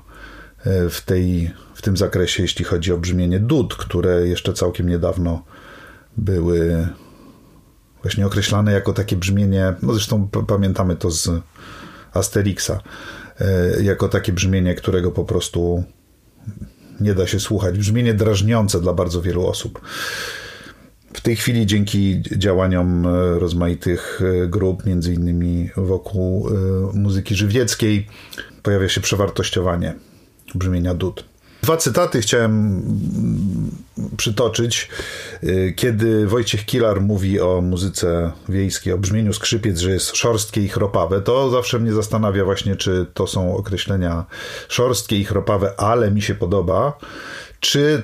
w, 0.65 1.01
tej, 1.05 1.51
w 1.75 1.83
tym 1.83 1.97
zakresie, 1.97 2.43
jeśli 2.43 2.65
chodzi 2.65 2.93
o 2.93 2.99
brzmienie 2.99 3.41
dud, 3.41 3.75
które 3.75 4.27
jeszcze 4.27 4.53
całkiem 4.53 4.89
niedawno 4.89 5.43
były 6.17 6.89
właśnie 8.03 8.27
określane 8.27 8.73
jako 8.73 8.93
takie 8.93 9.17
brzmienie, 9.17 9.75
no 9.83 9.93
zresztą 9.93 10.29
pamiętamy 10.29 10.97
to 10.97 11.11
z 11.11 11.29
Asterixa, 12.13 12.81
e, 13.41 13.83
jako 13.83 14.09
takie 14.09 14.33
brzmienie, 14.33 14.75
którego 14.75 15.11
po 15.11 15.25
prostu 15.25 15.85
nie 17.01 17.15
da 17.15 17.27
się 17.27 17.41
słuchać. 17.41 17.79
Brzmienie 17.79 18.15
drażniące 18.15 18.81
dla 18.81 18.95
bardzo 18.95 19.23
wielu 19.23 19.47
osób. 19.47 19.81
W 21.15 21.21
tej 21.21 21.37
chwili 21.37 21.67
dzięki 21.67 22.23
działaniom 22.37 23.07
e, 23.07 23.39
rozmaitych 23.39 24.21
e, 24.45 24.47
grup, 24.47 24.87
między 24.87 25.15
innymi 25.15 25.71
wokół 25.77 26.49
muzyki 26.95 27.35
żywieckiej, 27.35 28.07
pojawia 28.63 28.89
się 28.89 29.01
przewartościowanie 29.01 29.95
brzmienia 30.55 30.95
dud. 30.95 31.25
Dwa 31.63 31.77
cytaty 31.77 32.21
chciałem 32.21 32.83
przytoczyć. 34.17 34.89
Y, 35.45 35.75
kiedy 35.77 36.27
Wojciech 36.27 36.65
Kilar 36.65 37.01
mówi 37.01 37.41
o 37.41 37.61
muzyce 37.61 38.33
wiejskiej, 38.49 38.93
o 38.93 38.99
brzmieniu 38.99 39.33
skrzypiec, 39.33 39.79
że 39.79 39.91
jest 39.91 40.17
szorstkie 40.17 40.61
i 40.63 40.69
chropawe, 40.69 41.21
to 41.21 41.51
zawsze 41.51 41.79
mnie 41.79 41.93
zastanawia 41.93 42.45
właśnie, 42.45 42.77
czy 42.77 43.07
to 43.15 43.27
są 43.27 43.57
określenia 43.57 44.25
szorstkie 44.69 45.19
i 45.19 45.25
chropawe, 45.25 45.81
ale 45.81 46.11
mi 46.11 46.23
się 46.23 46.35
podoba, 46.35 46.99
czy 47.61 48.03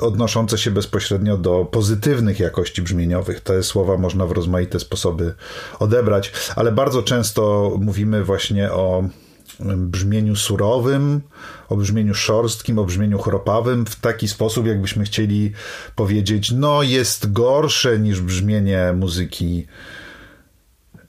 odnoszące 0.00 0.58
się 0.58 0.70
bezpośrednio 0.70 1.36
do 1.36 1.64
pozytywnych 1.64 2.40
jakości 2.40 2.82
brzmieniowych. 2.82 3.40
Te 3.40 3.62
słowa 3.62 3.96
można 3.96 4.26
w 4.26 4.32
rozmaite 4.32 4.80
sposoby 4.80 5.34
odebrać, 5.78 6.32
ale 6.56 6.72
bardzo 6.72 7.02
często 7.02 7.72
mówimy 7.80 8.24
właśnie 8.24 8.72
o 8.72 9.04
brzmieniu 9.60 10.36
surowym, 10.36 11.20
o 11.68 11.76
brzmieniu 11.76 12.14
szorstkim, 12.14 12.78
o 12.78 12.84
brzmieniu 12.84 13.18
chropawym 13.18 13.86
w 13.86 13.96
taki 13.96 14.28
sposób, 14.28 14.66
jakbyśmy 14.66 15.04
chcieli 15.04 15.52
powiedzieć, 15.96 16.50
no 16.50 16.82
jest 16.82 17.32
gorsze 17.32 17.98
niż 17.98 18.20
brzmienie 18.20 18.92
muzyki 18.96 19.66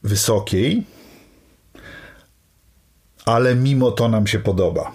wysokiej, 0.03 0.83
ale 3.25 3.55
mimo 3.55 3.91
to 3.91 4.09
nam 4.09 4.27
się 4.27 4.39
podoba. 4.39 4.91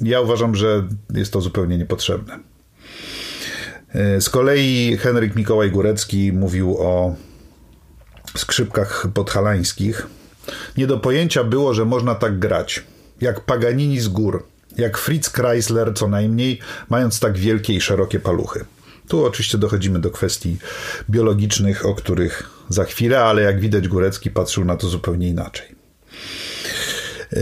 Ja 0.00 0.20
uważam, 0.20 0.54
że 0.54 0.88
jest 1.14 1.32
to 1.32 1.40
zupełnie 1.40 1.78
niepotrzebne. 1.78 2.38
Z 4.20 4.28
kolei 4.28 4.96
Henryk 4.96 5.36
Mikołaj 5.36 5.70
Górecki 5.70 6.32
mówił 6.32 6.76
o 6.78 7.16
skrzypkach 8.36 9.06
podhalańskich, 9.14 10.06
nie 10.76 10.86
do 10.86 10.98
pojęcia 10.98 11.44
było, 11.44 11.74
że 11.74 11.84
można 11.84 12.14
tak 12.14 12.38
grać. 12.38 12.84
Jak 13.20 13.40
Paganini 13.40 14.00
z 14.00 14.08
gór, 14.08 14.46
jak 14.76 14.98
Fritz 14.98 15.32
Chrysler 15.32 15.94
co 15.94 16.08
najmniej, 16.08 16.58
mając 16.88 17.20
tak 17.20 17.38
wielkie 17.38 17.74
i 17.74 17.80
szerokie 17.80 18.20
paluchy. 18.20 18.64
Tu 19.08 19.24
oczywiście 19.24 19.58
dochodzimy 19.58 19.98
do 19.98 20.10
kwestii 20.10 20.56
biologicznych, 21.10 21.86
o 21.86 21.94
których 21.94 22.50
za 22.68 22.84
chwilę, 22.84 23.24
ale 23.24 23.42
jak 23.42 23.60
widać 23.60 23.88
Górecki 23.88 24.30
patrzył 24.30 24.64
na 24.64 24.76
to 24.76 24.88
zupełnie 24.88 25.28
inaczej. 25.28 25.66
E, 27.32 27.38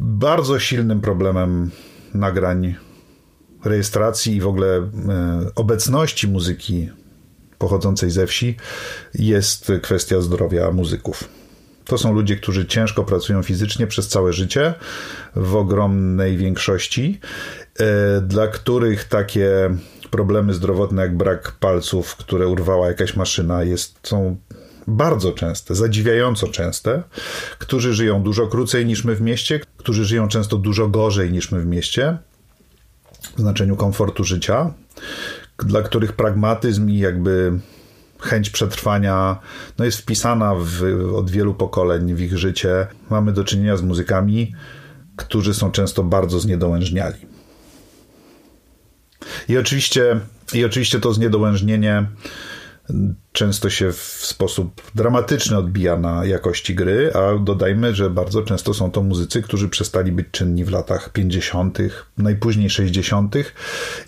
bardzo 0.00 0.58
silnym 0.58 1.00
problemem 1.00 1.70
nagrań 2.14 2.74
rejestracji 3.64 4.36
i 4.36 4.40
w 4.40 4.46
ogóle 4.46 4.76
e, 4.76 4.90
obecności 5.54 6.28
muzyki 6.28 6.90
pochodzącej 7.58 8.10
ze 8.10 8.26
wsi 8.26 8.56
jest 9.14 9.72
kwestia 9.82 10.20
zdrowia 10.20 10.70
muzyków. 10.70 11.28
To 11.84 11.98
są 11.98 12.12
ludzie, 12.12 12.36
którzy 12.36 12.66
ciężko 12.66 13.04
pracują 13.04 13.42
fizycznie 13.42 13.86
przez 13.86 14.08
całe 14.08 14.32
życie, 14.32 14.74
w 15.36 15.56
ogromnej 15.56 16.36
większości, 16.36 17.20
e, 17.78 18.20
dla 18.20 18.48
których 18.48 19.04
takie 19.04 19.76
problemy 20.10 20.54
zdrowotne 20.54 21.02
jak 21.02 21.16
brak 21.16 21.52
palców, 21.52 22.16
które 22.16 22.48
urwała 22.48 22.88
jakaś 22.88 23.16
maszyna, 23.16 23.62
jest, 23.62 23.98
są 24.02 24.36
bardzo 24.86 25.32
częste, 25.32 25.74
zadziwiająco 25.74 26.48
częste, 26.48 27.02
którzy 27.58 27.94
żyją 27.94 28.22
dużo 28.22 28.46
krócej 28.46 28.86
niż 28.86 29.04
my 29.04 29.14
w 29.14 29.20
mieście, 29.20 29.60
którzy 29.76 30.04
żyją 30.04 30.28
często 30.28 30.56
dużo 30.56 30.88
gorzej 30.88 31.32
niż 31.32 31.52
my 31.52 31.60
w 31.60 31.66
mieście, 31.66 32.18
w 33.36 33.40
znaczeniu 33.40 33.76
komfortu 33.76 34.24
życia, 34.24 34.74
dla 35.58 35.82
których 35.82 36.12
pragmatyzm 36.12 36.88
i 36.88 36.98
jakby 36.98 37.52
chęć 38.24 38.50
przetrwania 38.50 39.36
no 39.78 39.84
jest 39.84 39.98
wpisana 39.98 40.54
w, 40.58 40.82
od 41.14 41.30
wielu 41.30 41.54
pokoleń 41.54 42.14
w 42.14 42.20
ich 42.20 42.38
życie. 42.38 42.86
Mamy 43.10 43.32
do 43.32 43.44
czynienia 43.44 43.76
z 43.76 43.82
muzykami, 43.82 44.54
którzy 45.16 45.54
są 45.54 45.70
często 45.70 46.02
bardzo 46.02 46.40
zniedołężniali. 46.40 47.16
I 49.48 49.58
oczywiście, 49.58 50.20
i 50.54 50.64
oczywiście 50.64 51.00
to 51.00 51.12
zniedołężnienie 51.12 52.06
często 53.32 53.70
się 53.70 53.92
w 53.92 54.20
sposób 54.22 54.82
dramatyczny 54.94 55.58
odbija 55.58 55.96
na 55.96 56.24
jakości 56.24 56.74
gry, 56.74 57.12
a 57.14 57.38
dodajmy, 57.38 57.94
że 57.94 58.10
bardzo 58.10 58.42
często 58.42 58.74
są 58.74 58.90
to 58.90 59.02
muzycy, 59.02 59.42
którzy 59.42 59.68
przestali 59.68 60.12
być 60.12 60.26
czynni 60.30 60.64
w 60.64 60.70
latach 60.70 61.12
50., 61.12 61.78
najpóźniej 62.18 62.70
60. 62.70 63.34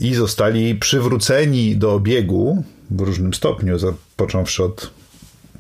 i 0.01 0.15
zostali 0.15 0.75
przywróceni 0.75 1.77
do 1.77 1.95
obiegu 1.95 2.65
w 2.91 3.01
różnym 3.01 3.35
stopniu, 3.35 3.77
począwszy 4.17 4.65
od 4.65 4.91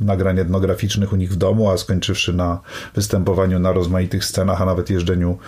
nagrań 0.00 0.38
etnograficznych 0.38 1.12
u 1.12 1.16
nich 1.16 1.32
w 1.32 1.36
domu, 1.36 1.70
a 1.70 1.78
skończywszy 1.78 2.32
na 2.32 2.60
występowaniu 2.94 3.58
na 3.58 3.72
rozmaitych 3.72 4.24
scenach, 4.24 4.62
a 4.62 4.64
nawet 4.64 4.90
jeżdżeniu 4.90 5.38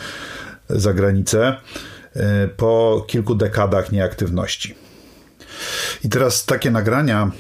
za 0.68 0.94
granicę. 0.94 1.56
e, 2.14 2.48
po 2.48 3.04
kilku 3.08 3.34
dekadach 3.34 3.92
nieaktywności. 3.92 4.74
I 6.04 6.08
teraz 6.08 6.44
takie 6.44 6.70
nagrania 6.70 7.30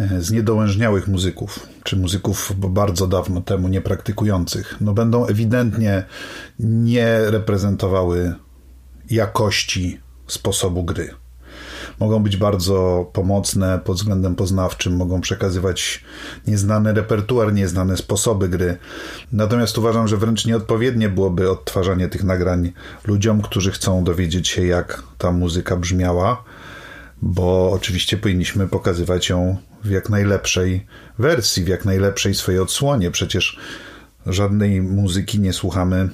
e, 0.00 0.20
z 0.20 0.30
niedołężniałych 0.30 1.08
muzyków, 1.08 1.66
czy 1.82 1.96
muzyków 1.96 2.52
bardzo 2.56 3.06
dawno 3.06 3.40
temu 3.40 3.68
niepraktykujących, 3.68 4.76
no 4.80 4.94
będą 4.94 5.26
ewidentnie 5.26 6.04
nie 6.58 7.18
reprezentowały 7.18 8.34
jakości 9.10 10.00
sposobu 10.26 10.84
gry 10.84 11.14
mogą 12.00 12.22
być 12.22 12.36
bardzo 12.36 13.10
pomocne 13.12 13.80
pod 13.84 13.96
względem 13.96 14.34
poznawczym, 14.34 14.96
mogą 14.96 15.20
przekazywać 15.20 16.04
nieznany 16.46 16.92
repertuar, 16.92 17.52
nieznane 17.52 17.96
sposoby 17.96 18.48
gry. 18.48 18.78
Natomiast 19.32 19.78
uważam, 19.78 20.08
że 20.08 20.16
wręcz 20.16 20.46
nieodpowiednie 20.46 21.08
byłoby 21.08 21.50
odtwarzanie 21.50 22.08
tych 22.08 22.24
nagrań 22.24 22.72
ludziom, 23.06 23.42
którzy 23.42 23.70
chcą 23.70 24.04
dowiedzieć 24.04 24.48
się, 24.48 24.66
jak 24.66 25.02
ta 25.18 25.32
muzyka 25.32 25.76
brzmiała, 25.76 26.44
bo 27.22 27.72
oczywiście 27.72 28.16
powinniśmy 28.16 28.68
pokazywać 28.68 29.28
ją 29.28 29.56
w 29.84 29.90
jak 29.90 30.10
najlepszej 30.10 30.86
wersji, 31.18 31.64
w 31.64 31.68
jak 31.68 31.84
najlepszej 31.84 32.34
swojej 32.34 32.60
odsłonie. 32.60 33.10
Przecież 33.10 33.58
żadnej 34.26 34.82
muzyki 34.82 35.40
nie 35.40 35.52
słuchamy 35.52 36.08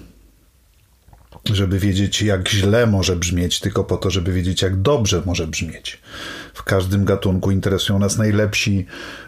żeby 1.45 1.79
wiedzieć, 1.79 2.23
jak 2.23 2.49
źle 2.49 2.87
może 2.87 3.17
brzmieć, 3.17 3.61
tylko 3.61 3.85
po 3.85 3.97
to, 3.97 4.11
żeby 4.11 4.33
wiedzieć, 4.33 4.63
jak 4.63 4.81
dobrze 4.81 5.23
może 5.27 5.47
brzmieć. 5.47 6.01
W 6.55 6.63
każdym 6.63 7.05
gatunku 7.05 7.51
interesują 7.51 7.99
nas 7.99 8.19
najlepsi 8.19 8.87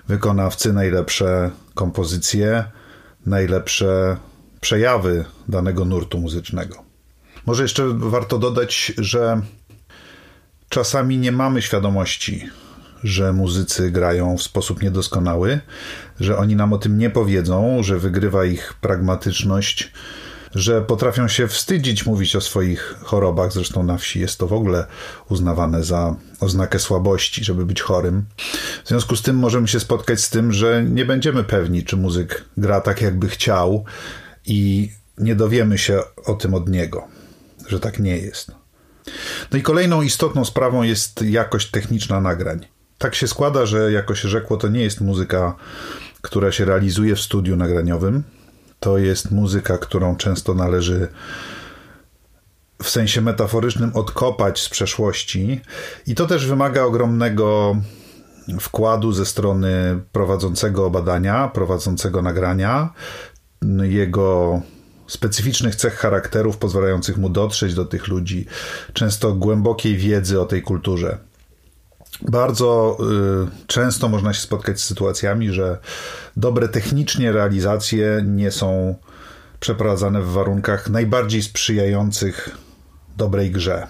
wykonawcy, 0.08 0.72
najlepsze 0.72 1.50
kompozycje, 1.74 2.64
najlepsze 3.26 4.16
przejawy 4.60 5.24
danego 5.48 5.84
nurtu 5.84 6.18
muzycznego. 6.18 6.84
Może 7.46 7.62
jeszcze 7.62 7.84
warto 7.88 8.38
dodać, 8.38 8.92
że 8.98 9.40
czasami 10.72 11.18
nie 11.18 11.32
mamy 11.32 11.62
świadomości, 11.62 12.48
że 13.04 13.32
muzycy 13.32 13.90
grają 13.90 14.36
w 14.36 14.42
sposób 14.42 14.82
niedoskonały, 14.82 15.60
że 16.20 16.36
oni 16.36 16.56
nam 16.56 16.72
o 16.72 16.78
tym 16.78 16.98
nie 16.98 17.10
powiedzą, 17.10 17.82
że 17.82 17.98
wygrywa 17.98 18.44
ich 18.44 18.74
pragmatyczność 18.80 19.92
że 20.54 20.82
potrafią 20.82 21.28
się 21.28 21.48
wstydzić 21.48 22.06
mówić 22.06 22.36
o 22.36 22.40
swoich 22.40 22.94
chorobach. 23.02 23.52
Zresztą 23.52 23.82
na 23.82 23.98
wsi 23.98 24.20
jest 24.20 24.38
to 24.38 24.46
w 24.46 24.52
ogóle 24.52 24.86
uznawane 25.28 25.84
za 25.84 26.16
oznakę 26.40 26.78
słabości, 26.78 27.44
żeby 27.44 27.66
być 27.66 27.80
chorym. 27.80 28.24
W 28.84 28.88
związku 28.88 29.16
z 29.16 29.22
tym 29.22 29.36
możemy 29.36 29.68
się 29.68 29.80
spotkać 29.80 30.20
z 30.20 30.30
tym, 30.30 30.52
że 30.52 30.84
nie 30.84 31.04
będziemy 31.04 31.44
pewni, 31.44 31.84
czy 31.84 31.96
muzyk 31.96 32.44
gra 32.56 32.80
tak, 32.80 33.00
jakby 33.00 33.28
chciał, 33.28 33.84
i 34.46 34.90
nie 35.18 35.34
dowiemy 35.34 35.78
się 35.78 36.02
o 36.24 36.34
tym 36.34 36.54
od 36.54 36.68
niego, 36.68 37.08
że 37.68 37.80
tak 37.80 37.98
nie 37.98 38.16
jest. 38.16 38.61
No 39.52 39.58
i 39.58 39.62
kolejną 39.62 40.02
istotną 40.02 40.44
sprawą 40.44 40.82
jest 40.82 41.22
jakość 41.22 41.70
techniczna 41.70 42.20
nagrań. 42.20 42.66
Tak 42.98 43.14
się 43.14 43.28
składa, 43.28 43.66
że 43.66 43.92
jako 43.92 44.14
się 44.14 44.28
rzekło, 44.28 44.56
to 44.56 44.68
nie 44.68 44.82
jest 44.82 45.00
muzyka, 45.00 45.54
która 46.20 46.52
się 46.52 46.64
realizuje 46.64 47.16
w 47.16 47.20
studiu 47.20 47.56
nagraniowym, 47.56 48.22
to 48.80 48.98
jest 48.98 49.30
muzyka, 49.30 49.78
którą 49.78 50.16
często 50.16 50.54
należy 50.54 51.08
w 52.82 52.90
sensie 52.90 53.20
metaforycznym 53.20 53.90
odkopać 53.94 54.60
z 54.60 54.68
przeszłości, 54.68 55.60
i 56.06 56.14
to 56.14 56.26
też 56.26 56.46
wymaga 56.46 56.82
ogromnego 56.82 57.76
wkładu 58.60 59.12
ze 59.12 59.26
strony 59.26 60.00
prowadzącego 60.12 60.90
badania, 60.90 61.48
prowadzącego 61.48 62.22
nagrania, 62.22 62.92
jego 63.82 64.60
specyficznych 65.12 65.76
cech 65.76 65.94
charakterów 65.94 66.58
pozwalających 66.58 67.16
mu 67.16 67.28
dotrzeć 67.28 67.74
do 67.74 67.84
tych 67.84 68.08
ludzi, 68.08 68.46
często 68.92 69.32
głębokiej 69.32 69.96
wiedzy 69.96 70.40
o 70.40 70.44
tej 70.44 70.62
kulturze. 70.62 71.18
Bardzo 72.22 72.98
y, 73.62 73.66
często 73.66 74.08
można 74.08 74.32
się 74.32 74.40
spotkać 74.40 74.80
z 74.80 74.84
sytuacjami, 74.84 75.52
że 75.52 75.78
dobre 76.36 76.68
technicznie 76.68 77.32
realizacje 77.32 78.24
nie 78.26 78.50
są 78.50 78.94
przeprowadzane 79.60 80.22
w 80.22 80.32
warunkach 80.32 80.90
najbardziej 80.90 81.42
sprzyjających 81.42 82.56
dobrej 83.16 83.50
grze. 83.50 83.86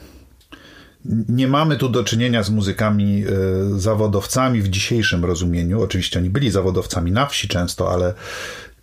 Nie 1.29 1.49
mamy 1.49 1.77
tu 1.77 1.89
do 1.89 2.05
czynienia 2.05 2.43
z 2.43 2.51
muzykami 2.51 3.25
y, 3.27 3.81
zawodowcami 3.81 4.63
w 4.63 4.69
dzisiejszym 4.69 5.25
rozumieniu. 5.25 5.83
Oczywiście 5.83 6.19
oni 6.19 6.31
byli 6.31 6.51
zawodowcami 6.51 7.13
na 7.13 7.27
wsi 7.27 7.49
często, 7.49 7.93
ale 7.93 8.15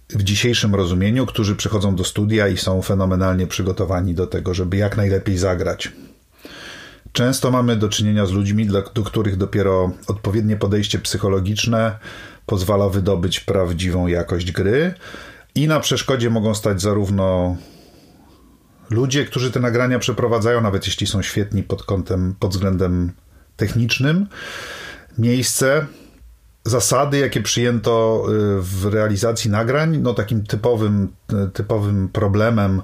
w 0.09 0.23
dzisiejszym 0.23 0.75
rozumieniu, 0.75 1.25
którzy 1.25 1.55
przychodzą 1.55 1.95
do 1.95 2.03
studia 2.03 2.47
i 2.47 2.57
są 2.57 2.81
fenomenalnie 2.81 3.47
przygotowani 3.47 4.13
do 4.13 4.27
tego, 4.27 4.53
żeby 4.53 4.77
jak 4.77 4.97
najlepiej 4.97 5.37
zagrać. 5.37 5.91
Często 7.11 7.51
mamy 7.51 7.75
do 7.75 7.89
czynienia 7.89 8.25
z 8.25 8.31
ludźmi, 8.31 8.65
dla, 8.65 8.81
do 8.81 9.03
których 9.03 9.37
dopiero 9.37 9.91
odpowiednie 10.07 10.55
podejście 10.55 10.99
psychologiczne 10.99 11.99
pozwala 12.45 12.89
wydobyć 12.89 13.39
prawdziwą 13.39 14.07
jakość 14.07 14.51
gry. 14.51 14.93
I 15.55 15.67
na 15.67 15.79
przeszkodzie 15.79 16.29
mogą 16.29 16.55
stać 16.55 16.81
zarówno 16.81 17.57
ludzie, 18.89 19.25
którzy 19.25 19.51
te 19.51 19.59
nagrania 19.59 19.99
przeprowadzają, 19.99 20.61
nawet 20.61 20.85
jeśli 20.85 21.07
są 21.07 21.21
świetni 21.21 21.63
pod 21.63 21.83
kątem, 21.83 22.35
pod 22.39 22.51
względem 22.51 23.11
technicznym, 23.57 24.27
miejsce, 25.17 25.85
zasady, 26.65 27.17
jakie 27.17 27.41
przyjęto 27.41 28.25
y, 28.27 28.61
w 28.61 28.85
realizacji 28.85 29.51
nagrań. 29.51 29.97
No 29.97 30.13
takim 30.13 30.43
typowym, 30.43 31.07
typowym 31.53 32.09
problemem 32.09 32.81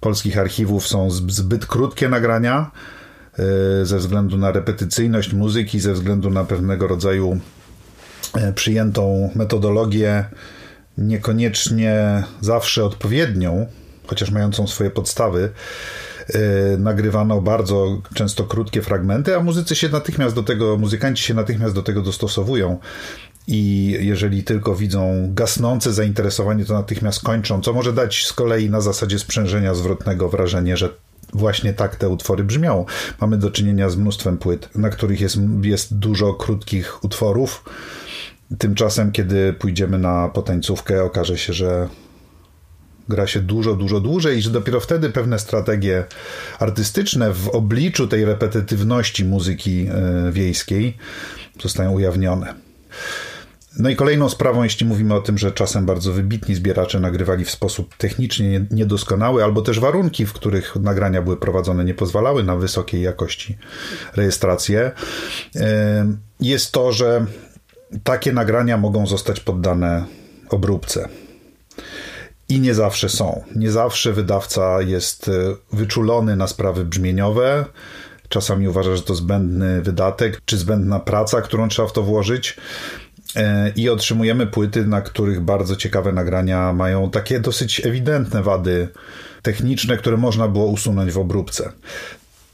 polskich 0.00 0.38
archiwów 0.38 0.86
są 0.86 1.10
zbyt 1.10 1.66
krótkie 1.66 2.08
nagrania 2.08 2.70
E, 3.38 3.86
ze 3.86 3.98
względu 3.98 4.36
na 4.36 4.52
repetycyjność 4.52 5.32
muzyki, 5.32 5.80
ze 5.80 5.92
względu 5.92 6.30
na 6.30 6.44
pewnego 6.44 6.86
rodzaju 6.86 7.40
przyjętą 8.54 9.30
metodologię, 9.34 10.24
niekoniecznie 10.98 12.24
zawsze 12.40 12.84
odpowiednią, 12.84 13.66
chociaż 14.06 14.30
mającą 14.30 14.66
swoje 14.66 14.90
podstawy, 14.90 15.50
nagrywano 16.78 17.40
bardzo 17.40 18.02
często 18.14 18.44
krótkie 18.44 18.82
fragmenty, 18.82 19.36
a 19.36 19.40
muzycy 19.40 19.76
się 19.76 19.88
natychmiast 19.88 20.34
do 20.34 20.42
tego, 20.42 20.76
muzykanci 20.76 21.24
się 21.24 21.34
natychmiast 21.34 21.74
do 21.74 21.82
tego 21.82 22.02
dostosowują. 22.02 22.78
I 23.46 23.96
jeżeli 24.00 24.44
tylko 24.44 24.74
widzą 24.74 25.30
gasnące 25.34 25.92
zainteresowanie, 25.92 26.64
to 26.64 26.74
natychmiast 26.74 27.22
kończą, 27.22 27.60
co 27.60 27.72
może 27.72 27.92
dać 27.92 28.26
z 28.26 28.32
kolei 28.32 28.70
na 28.70 28.80
zasadzie 28.80 29.18
sprzężenia 29.18 29.74
zwrotnego 29.74 30.28
wrażenie, 30.28 30.76
że 30.76 30.88
właśnie 31.32 31.72
tak 31.72 31.96
te 31.96 32.08
utwory 32.08 32.44
brzmią. 32.44 32.84
Mamy 33.20 33.36
do 33.36 33.50
czynienia 33.50 33.90
z 33.90 33.96
mnóstwem 33.96 34.38
płyt, 34.38 34.68
na 34.74 34.90
których 34.90 35.20
jest, 35.20 35.36
jest 35.62 35.98
dużo 35.98 36.34
krótkich 36.34 37.04
utworów. 37.04 37.64
Tymczasem, 38.58 39.12
kiedy 39.12 39.52
pójdziemy 39.52 39.98
na 39.98 40.28
potańcówkę, 40.28 41.04
okaże 41.04 41.38
się, 41.38 41.52
że 41.52 41.88
gra 43.08 43.26
się 43.26 43.40
dużo, 43.40 43.74
dużo 43.74 44.00
dłużej 44.00 44.38
i 44.38 44.42
że 44.42 44.50
dopiero 44.50 44.80
wtedy 44.80 45.10
pewne 45.10 45.38
strategie 45.38 46.04
artystyczne 46.58 47.32
w 47.32 47.48
obliczu 47.48 48.08
tej 48.08 48.24
repetytywności 48.24 49.24
muzyki 49.24 49.86
e, 49.90 50.32
wiejskiej 50.32 50.96
zostają 51.62 51.92
ujawnione. 51.92 52.54
No 53.78 53.90
i 53.90 53.96
kolejną 53.96 54.28
sprawą, 54.28 54.62
jeśli 54.62 54.86
mówimy 54.86 55.14
o 55.14 55.20
tym, 55.20 55.38
że 55.38 55.52
czasem 55.52 55.86
bardzo 55.86 56.12
wybitni 56.12 56.54
zbieracze 56.54 57.00
nagrywali 57.00 57.44
w 57.44 57.50
sposób 57.50 57.96
technicznie 57.96 58.66
niedoskonały, 58.70 59.44
albo 59.44 59.62
też 59.62 59.80
warunki, 59.80 60.26
w 60.26 60.32
których 60.32 60.76
nagrania 60.76 61.22
były 61.22 61.36
prowadzone, 61.36 61.84
nie 61.84 61.94
pozwalały 61.94 62.44
na 62.44 62.56
wysokiej 62.56 63.02
jakości 63.02 63.58
rejestrację, 64.16 64.92
jest 66.40 66.72
to, 66.72 66.92
że 66.92 67.26
takie 68.04 68.32
nagrania 68.32 68.76
mogą 68.76 69.06
zostać 69.06 69.40
poddane 69.40 70.04
obróbce. 70.48 71.08
I 72.48 72.60
nie 72.60 72.74
zawsze 72.74 73.08
są. 73.08 73.44
Nie 73.56 73.70
zawsze 73.70 74.12
wydawca 74.12 74.82
jest 74.82 75.28
e, 75.28 75.32
wyczulony 75.72 76.36
na 76.36 76.46
sprawy 76.46 76.84
brzmieniowe. 76.84 77.64
Czasami 78.28 78.68
uważa, 78.68 78.96
że 78.96 79.02
to 79.02 79.14
zbędny 79.14 79.82
wydatek, 79.82 80.40
czy 80.44 80.58
zbędna 80.58 81.00
praca, 81.00 81.42
którą 81.42 81.68
trzeba 81.68 81.88
w 81.88 81.92
to 81.92 82.02
włożyć. 82.02 82.56
E, 83.36 83.72
i 83.76 83.88
otrzymujemy 83.88 84.46
płyty, 84.46 84.86
na 84.86 85.00
których 85.00 85.40
bardzo 85.40 85.76
ciekawe 85.76 86.12
nagrania 86.12 86.72
mają 86.72 87.10
takie 87.10 87.40
dosyć 87.40 87.86
ewidentne 87.86 88.42
wady 88.42 88.88
techniczne, 89.42 89.96
które 89.96 90.16
można 90.16 90.48
było 90.48 90.66
usunąć 90.66 91.12
w 91.12 91.18
obróbce. 91.18 91.72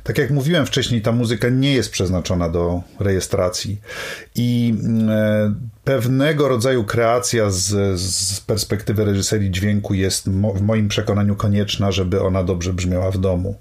Tak 0.04 0.18
jak 0.18 0.30
mówiłem 0.30 0.66
wcześniej, 0.66 1.02
ta 1.02 1.12
muzyka 1.12 1.48
nie 1.48 1.74
jest 1.74 1.90
przeznaczona 1.90 2.48
do 2.48 2.82
rejestracji 3.00 3.80
i 4.34 4.74
e, 5.08 5.54
pewnego 5.84 6.48
rodzaju 6.48 6.84
kreacja 6.84 7.50
z, 7.50 8.00
z 8.00 8.40
perspektywy 8.40 9.04
reżyserii 9.04 9.50
dźwięku 9.50 9.94
jest 9.94 10.28
w 10.30 10.60
moim 10.60 10.88
przekonaniu 10.88 11.36
konieczna, 11.36 11.92
żeby 11.92 12.22
ona 12.22 12.44
dobrze 12.44 12.72
brzmiała 12.72 13.10
w 13.10 13.18
domu. 13.18 13.58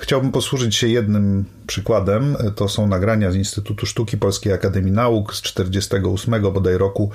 Chciałbym 0.00 0.32
posłużyć 0.32 0.76
się 0.76 0.88
jednym 0.88 1.44
przykładem. 1.66 2.36
To 2.56 2.68
są 2.68 2.86
nagrania 2.86 3.30
z 3.30 3.34
Instytutu 3.34 3.86
Sztuki 3.86 4.18
Polskiej 4.18 4.52
Akademii 4.52 4.92
Nauk 4.92 5.34
z 5.34 5.42
1948 5.42 6.52
bodaj 6.52 6.78
roku, 6.78 7.10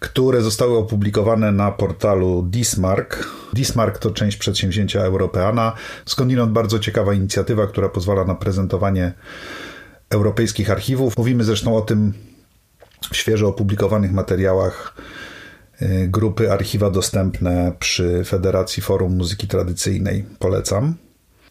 które 0.00 0.42
zostały 0.42 0.78
opublikowane 0.78 1.52
na 1.52 1.70
portalu 1.70 2.42
Dismark. 2.42 3.28
Dismark 3.52 3.98
to 3.98 4.10
część 4.10 4.36
przedsięwzięcia 4.36 5.00
Europeana, 5.00 5.72
skądinąd 6.06 6.52
bardzo 6.52 6.78
ciekawa 6.78 7.14
inicjatywa, 7.14 7.66
która 7.66 7.88
pozwala 7.88 8.24
na 8.24 8.34
prezentowanie 8.34 9.12
europejskich 10.10 10.70
archiwów. 10.70 11.16
Mówimy 11.18 11.44
zresztą 11.44 11.76
o 11.76 11.80
tym 11.80 12.12
w 13.10 13.16
świeżo 13.16 13.48
opublikowanych 13.48 14.12
materiałach 14.12 14.94
y, 15.82 16.08
grupy 16.08 16.52
Archiwa 16.52 16.90
Dostępne 16.90 17.72
przy 17.78 18.24
Federacji 18.24 18.82
Forum 18.82 19.16
Muzyki 19.16 19.48
Tradycyjnej. 19.48 20.24
Polecam. 20.38 20.94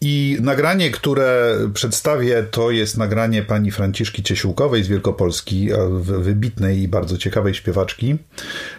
I 0.03 0.37
nagranie, 0.41 0.91
które 0.91 1.57
przedstawię, 1.73 2.43
to 2.51 2.71
jest 2.71 2.97
nagranie 2.97 3.43
pani 3.43 3.71
Franciszki 3.71 4.23
Ciesiłkowej 4.23 4.83
z 4.83 4.87
Wielkopolski, 4.87 5.69
wybitnej 5.99 6.81
i 6.81 6.87
bardzo 6.87 7.17
ciekawej 7.17 7.53
śpiewaczki, 7.53 8.17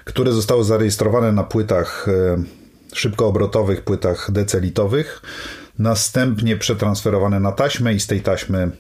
które 0.04 0.32
zostało 0.32 0.64
zarejestrowane 0.64 1.32
na 1.32 1.44
płytach 1.44 2.08
e, 2.08 2.42
szybkoobrotowych, 2.94 3.82
płytach 3.82 4.30
decelitowych, 4.32 5.22
następnie 5.78 6.56
przetransferowane 6.56 7.40
na 7.40 7.52
taśmę 7.52 7.94
i 7.94 8.00
z 8.00 8.06
tej 8.06 8.20
taśmy 8.20 8.70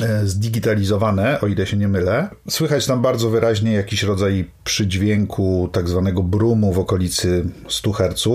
e, 0.00 0.26
zdigitalizowane, 0.26 1.40
o 1.40 1.46
ile 1.46 1.66
się 1.66 1.76
nie 1.76 1.88
mylę. 1.88 2.28
Słychać 2.48 2.86
tam 2.86 3.02
bardzo 3.02 3.30
wyraźnie 3.30 3.72
jakiś 3.72 4.02
rodzaj 4.02 4.50
przydźwięku, 4.64 5.70
tak 5.72 5.88
zwanego 5.88 6.22
brumu 6.22 6.72
w 6.72 6.78
okolicy 6.78 7.44
100 7.68 7.92
Hz. 7.92 8.26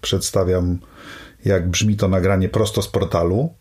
Przedstawiam 0.00 0.78
jak 1.44 1.68
brzmi 1.68 1.96
to 1.96 2.08
nagranie 2.08 2.48
prosto 2.48 2.82
z 2.82 2.88
portalu. 2.88 3.54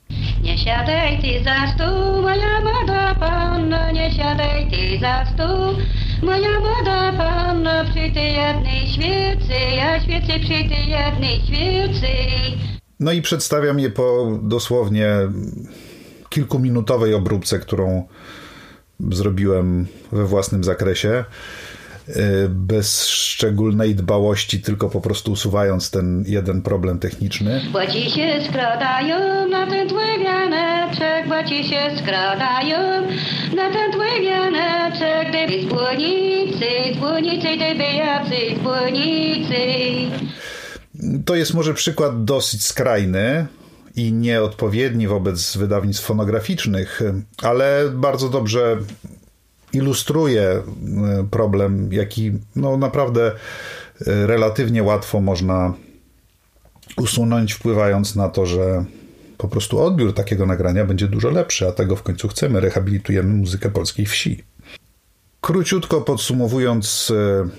Nie 0.44 0.58
siadaj 0.58 1.22
ty 1.22 1.44
za 1.44 1.74
stół, 1.76 2.22
moja 2.22 2.62
młoda 2.62 3.16
panna, 3.16 3.92
nie 3.92 4.12
siadaj 4.12 4.72
ty 4.72 5.00
za 5.02 5.26
stół, 5.26 5.84
moja 6.24 6.60
młoda 6.60 7.14
panna, 7.14 7.84
przy 7.84 8.12
tej 8.14 8.34
jednej 8.36 8.88
świecy, 8.88 9.54
ja 9.78 10.00
świecę 10.00 10.40
przy 10.40 10.70
tej 10.70 10.88
jednej 10.88 11.42
świecy. 11.42 12.08
No 13.00 13.12
i 13.12 13.22
przedstawiam 13.22 13.80
je 13.80 13.90
po 13.90 14.40
dosłownie 14.44 15.10
kilkuminutowej 16.30 17.14
obróbce, 17.14 17.60
którą 17.60 18.08
zrobiłem 19.00 19.88
we 20.12 20.26
własnym 20.26 20.64
zakresie. 20.64 21.26
Y, 22.10 22.50
bez 22.50 23.08
szczególnej 23.08 23.96
dbałości, 23.96 24.62
tylko 24.62 24.90
po 24.90 25.02
prostu 25.02 25.32
usuwając 25.32 25.92
ten 25.92 26.24
jeden 26.28 26.62
problem 26.62 27.00
techniczny. 27.00 27.62
Się 28.16 28.46
skradają 28.50 29.48
na 29.50 29.68
ten 29.68 29.88
wianeczek, 30.24 31.50
się 31.50 31.98
skradają 32.00 33.08
na 33.56 33.70
ten 33.72 33.92
wianeczek, 34.22 35.30
gdyby 35.30 35.64
z 35.64 35.66
błonicy, 35.66 36.66
z 36.96 36.98
błonicy, 36.98 37.48
gdyby 37.56 37.84
jacy 37.84 38.36
z 38.56 38.64
błonicy. 38.64 39.56
To 41.26 41.36
jest 41.36 41.54
może 41.54 41.74
przykład 41.74 42.26
dosyć 42.26 42.64
skrajny, 42.66 43.48
i 43.96 44.14
nieodpowiedni 44.14 45.08
wobec 45.08 45.58
wydawnictw 45.58 46.06
fonograficznych, 46.06 47.02
ale 47.42 47.90
bardzo 47.94 48.30
dobrze 48.30 48.78
ilustruje 49.74 50.42
e, 50.44 50.64
problem, 51.32 51.94
jaki 51.94 52.32
no 52.56 52.78
naprawdę 52.78 53.32
e, 54.08 54.28
relatywnie 54.28 54.84
łatwo 54.84 55.22
można 55.22 55.74
usunąć, 56.98 57.54
wpływając 57.54 58.16
na 58.16 58.30
to, 58.30 58.46
że 58.46 58.86
po 59.38 59.48
prostu 59.48 59.80
odbiór 59.80 60.14
takiego 60.14 60.46
nagrania 60.46 60.86
będzie 60.86 61.08
dużo 61.08 61.30
lepszy, 61.30 61.68
a 61.68 61.72
tego 61.72 61.96
w 61.96 62.04
końcu 62.04 62.28
chcemy. 62.28 62.60
Rehabilitujemy 62.60 63.34
muzykę 63.34 63.70
polskiej 63.70 64.06
wsi. 64.06 64.44
Króciutko 65.42 66.02
podsumowując, 66.02 67.14
e, 67.16 67.50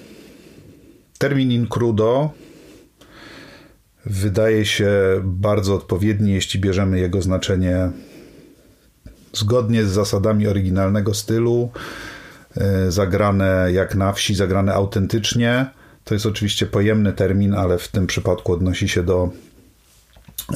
termin 1.19 1.53
incrudo 1.53 2.31
wydaje 4.07 4.67
się 4.67 4.91
bardzo 5.25 5.75
odpowiedni, 5.75 6.33
jeśli 6.33 6.61
bierzemy 6.61 6.99
jego 6.99 7.23
znaczenie 7.23 7.91
zgodnie 9.33 9.85
z 9.85 9.91
zasadami 9.91 10.47
oryginalnego 10.47 11.15
stylu, 11.15 11.71
e, 12.57 12.91
zagrane 12.91 13.69
jak 13.73 13.95
na 13.95 14.13
wsi, 14.13 14.35
zagrane 14.35 14.75
autentycznie. 14.75 15.67
To 16.05 16.15
jest 16.15 16.27
oczywiście 16.27 16.67
pojemny 16.67 17.13
termin, 17.13 17.55
ale 17.55 17.79
w 17.79 17.89
tym 17.89 18.07
przypadku 18.07 18.53
odnosi 18.53 18.89
się 18.89 19.03
do 19.03 19.31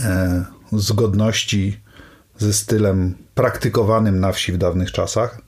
e, 0.02 0.44
zgodności 0.72 1.80
ze 2.38 2.52
stylem 2.52 3.14
praktykowanym 3.34 4.20
na 4.20 4.32
wsi 4.32 4.52
w 4.52 4.58
dawnych 4.58 4.92
czasach. 4.92 5.40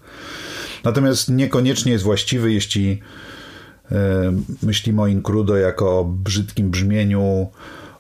Natomiast 0.85 1.29
niekoniecznie 1.29 1.93
jest 1.93 2.05
właściwy, 2.05 2.53
jeśli 2.53 3.01
e, 3.93 4.33
myślimy 4.63 5.03
o 5.03 5.07
Incrudo 5.07 5.57
jako 5.57 5.99
o 5.99 6.05
brzydkim 6.05 6.71
brzmieniu, 6.71 7.51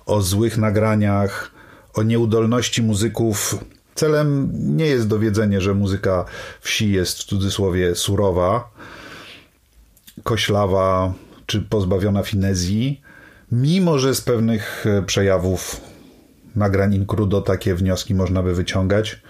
o 0.06 0.22
złych 0.22 0.58
nagraniach, 0.58 1.50
o 1.94 2.02
nieudolności 2.02 2.82
muzyków 2.82 3.58
Celem 3.94 4.50
nie 4.76 4.86
jest 4.86 5.08
dowiedzenie, 5.08 5.60
że 5.60 5.74
muzyka 5.74 6.24
wsi 6.60 6.92
jest 6.92 7.18
w 7.18 7.24
cudzysłowie 7.24 7.94
surowa, 7.94 8.70
koślawa 10.22 11.14
czy 11.46 11.60
pozbawiona 11.60 12.22
finezji, 12.22 13.00
mimo 13.52 13.98
że 13.98 14.14
z 14.14 14.20
pewnych 14.20 14.86
e, 14.86 15.02
przejawów 15.02 15.80
nagrań 16.56 16.94
inkrudo 16.94 17.40
takie 17.40 17.74
wnioski 17.74 18.14
można 18.14 18.42
by 18.42 18.54
wyciągać. 18.54 19.22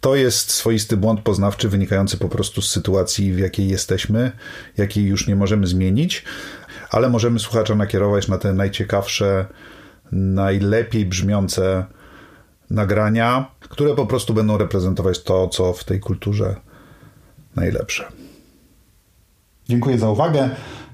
To 0.00 0.14
jest 0.14 0.50
swoisty 0.50 0.96
błąd 0.96 1.20
poznawczy 1.20 1.68
wynikający 1.68 2.18
po 2.18 2.28
prostu 2.28 2.62
z 2.62 2.70
sytuacji, 2.70 3.32
w 3.32 3.38
jakiej 3.38 3.68
jesteśmy, 3.68 4.32
jakiej 4.76 5.04
już 5.04 5.26
nie 5.26 5.36
możemy 5.36 5.66
zmienić, 5.66 6.24
ale 6.90 7.08
możemy 7.08 7.38
słuchacza 7.38 7.74
nakierować 7.74 8.28
na 8.28 8.38
te 8.38 8.52
najciekawsze, 8.52 9.46
najlepiej 10.12 11.06
brzmiące 11.06 11.84
nagrania, 12.72 13.50
które 13.60 13.94
po 13.94 14.06
prostu 14.06 14.34
będą 14.34 14.58
reprezentować 14.58 15.22
to, 15.22 15.48
co 15.48 15.72
w 15.72 15.84
tej 15.84 16.00
kulturze 16.00 16.56
najlepsze. 17.56 18.12
Dziękuję 19.68 19.98
za 19.98 20.10
uwagę. 20.10 20.50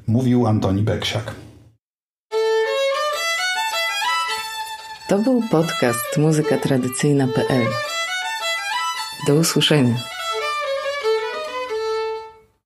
Mówił 0.07 0.47
Antoni 0.47 0.83
Beksiak. 0.83 1.35
To 5.09 5.19
był 5.19 5.43
podcast 5.51 6.19
muzykatradycyjna.pl. 6.19 7.67
Do 9.27 9.35
usłyszenia. 9.35 10.18